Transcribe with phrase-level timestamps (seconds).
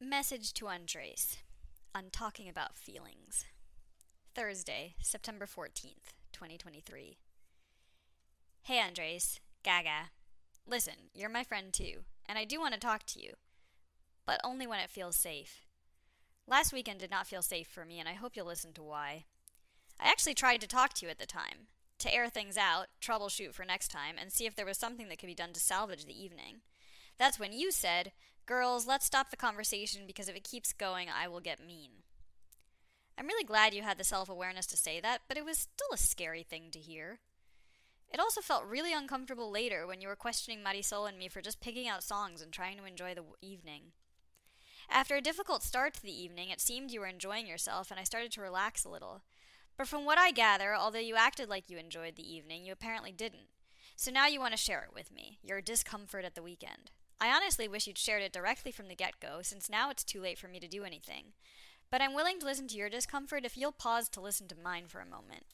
[0.00, 1.38] Message to Andrés
[1.92, 3.46] on talking about feelings.
[4.32, 7.18] Thursday, September 14th, 2023.
[8.62, 10.10] Hey Andrés, Gaga.
[10.68, 13.32] Listen, you're my friend too, and I do want to talk to you,
[14.24, 15.66] but only when it feels safe.
[16.46, 19.24] Last weekend did not feel safe for me, and I hope you'll listen to why.
[19.98, 21.66] I actually tried to talk to you at the time,
[21.98, 25.18] to air things out, troubleshoot for next time, and see if there was something that
[25.18, 26.60] could be done to salvage the evening.
[27.18, 28.12] That's when you said,
[28.48, 31.90] Girls, let's stop the conversation because if it keeps going, I will get mean.
[33.18, 35.92] I'm really glad you had the self awareness to say that, but it was still
[35.92, 37.18] a scary thing to hear.
[38.10, 41.60] It also felt really uncomfortable later when you were questioning Marisol and me for just
[41.60, 43.92] picking out songs and trying to enjoy the evening.
[44.88, 48.04] After a difficult start to the evening, it seemed you were enjoying yourself, and I
[48.04, 49.20] started to relax a little.
[49.76, 53.12] But from what I gather, although you acted like you enjoyed the evening, you apparently
[53.12, 53.48] didn't.
[53.94, 56.92] So now you want to share it with me, your discomfort at the weekend.
[57.20, 60.20] I honestly wish you'd shared it directly from the get go, since now it's too
[60.20, 61.32] late for me to do anything.
[61.90, 64.84] But I'm willing to listen to your discomfort if you'll pause to listen to mine
[64.86, 65.44] for a moment.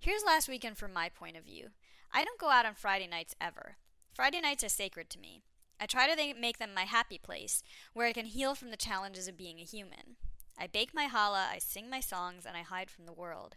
[0.00, 1.68] Here's last weekend from my point of view.
[2.12, 3.76] I don't go out on Friday nights ever.
[4.12, 5.42] Friday nights are sacred to me.
[5.80, 9.28] I try to make them my happy place, where I can heal from the challenges
[9.28, 10.16] of being a human.
[10.58, 13.54] I bake my challah, I sing my songs, and I hide from the world.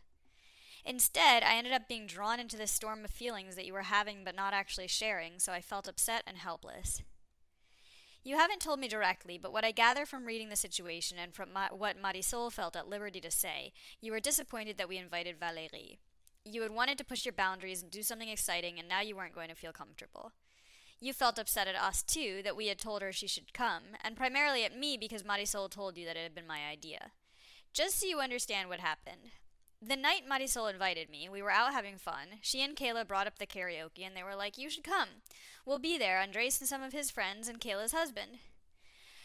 [0.86, 4.24] Instead, I ended up being drawn into this storm of feelings that you were having
[4.24, 7.02] but not actually sharing, so I felt upset and helpless.
[8.24, 11.52] You haven't told me directly, but what I gather from reading the situation and from
[11.52, 15.98] ma- what Marisol felt at liberty to say, you were disappointed that we invited Valérie.
[16.46, 19.34] You had wanted to push your boundaries and do something exciting, and now you weren't
[19.34, 20.34] going to feel comfortable.
[21.00, 24.16] You felt upset at us, too, that we had told her she should come, and
[24.16, 27.12] primarily at me because Marisol told you that it had been my idea.
[27.74, 29.32] Just so you understand what happened,
[29.82, 32.40] the night Marisol invited me, we were out having fun.
[32.42, 35.10] She and Kayla brought up the karaoke, and they were like, You should come.
[35.66, 38.40] We'll be there, Andrés and some of his friends, and Kayla's husband.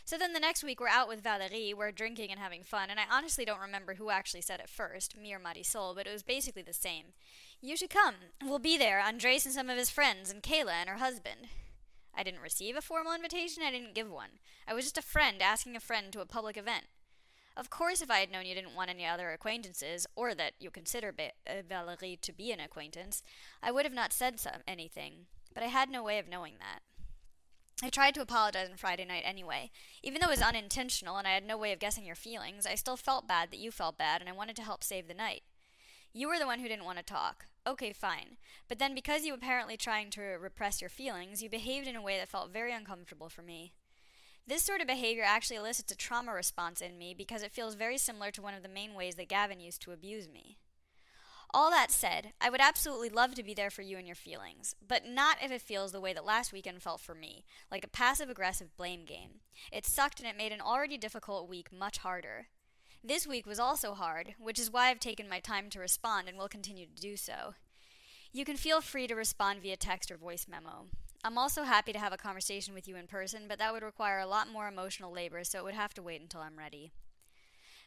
[0.04, 3.00] So then the next week, we're out with Valerie, we're drinking and having fun, and
[3.00, 6.22] I honestly don't remember who actually said it first, me or Marisol, but it was
[6.22, 7.06] basically the same.
[7.60, 8.14] You should come.
[8.42, 11.48] We'll be there, Andrés and some of his friends, and Kayla and her husband.
[12.14, 14.38] I didn't receive a formal invitation, I didn't give one.
[14.66, 16.84] I was just a friend asking a friend to a public event.
[17.56, 20.70] Of course, if I had known you didn't want any other acquaintances, or that you
[20.70, 23.22] consider uh, Valerie to be an acquaintance,
[23.62, 26.80] I would have not said some- anything, but I had no way of knowing that.
[27.82, 29.70] I tried to apologize on Friday night anyway.
[30.02, 32.74] Even though it was unintentional and I had no way of guessing your feelings, I
[32.74, 35.42] still felt bad that you felt bad and I wanted to help save the night.
[36.14, 37.44] You were the one who didn't want to talk.
[37.66, 38.38] Okay, fine.
[38.68, 42.00] But then because you were apparently trying to repress your feelings, you behaved in a
[42.00, 43.74] way that felt very uncomfortable for me.
[44.48, 47.98] This sort of behavior actually elicits a trauma response in me because it feels very
[47.98, 50.58] similar to one of the main ways that Gavin used to abuse me.
[51.52, 54.76] All that said, I would absolutely love to be there for you and your feelings,
[54.86, 57.88] but not if it feels the way that last weekend felt for me, like a
[57.88, 59.40] passive aggressive blame game.
[59.72, 62.48] It sucked and it made an already difficult week much harder.
[63.02, 66.36] This week was also hard, which is why I've taken my time to respond and
[66.36, 67.54] will continue to do so.
[68.32, 70.86] You can feel free to respond via text or voice memo.
[71.26, 74.20] I'm also happy to have a conversation with you in person, but that would require
[74.20, 76.92] a lot more emotional labor, so it would have to wait until I'm ready.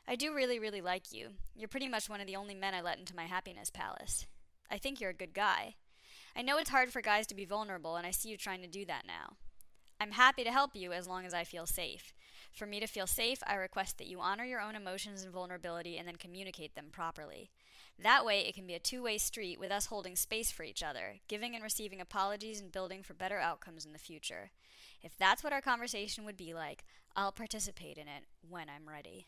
[0.06, 1.30] I do really, really like you.
[1.56, 4.28] You're pretty much one of the only men I let into my happiness palace.
[4.70, 5.76] I think you're a good guy.
[6.36, 8.68] I know it's hard for guys to be vulnerable, and I see you trying to
[8.68, 9.38] do that now.
[10.00, 12.14] I'm happy to help you as long as I feel safe.
[12.54, 15.98] For me to feel safe, I request that you honor your own emotions and vulnerability
[15.98, 17.52] and then communicate them properly.
[18.02, 20.82] That way, it can be a two way street with us holding space for each
[20.82, 24.52] other, giving and receiving apologies and building for better outcomes in the future.
[25.04, 26.86] If that's what our conversation would be like,
[27.16, 29.28] I'll participate in it when I'm ready.